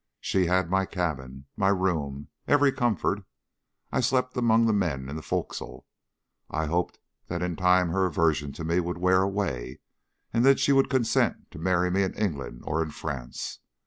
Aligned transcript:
She 0.19 0.47
had 0.47 0.67
my 0.67 0.87
cabin, 0.87 1.45
my 1.55 1.67
room, 1.69 2.29
every 2.47 2.71
comfort. 2.71 3.23
I 3.91 3.99
slept 3.99 4.35
among 4.35 4.65
the 4.65 4.73
men 4.73 5.07
in 5.07 5.15
the 5.15 5.21
forecastle. 5.21 5.85
I 6.49 6.65
hoped 6.65 6.97
that 7.27 7.43
in 7.43 7.55
time 7.55 7.89
her 7.89 8.07
aversion 8.07 8.51
to 8.53 8.63
me 8.63 8.79
would 8.79 8.97
wear 8.97 9.21
away, 9.21 9.77
and 10.33 10.43
that 10.43 10.59
she 10.59 10.71
would 10.71 10.89
consent 10.89 11.51
to 11.51 11.59
marry 11.59 11.91
me 11.91 12.01
in 12.01 12.15
England 12.15 12.63
or 12.65 12.81
in 12.81 12.89
France. 12.89 13.59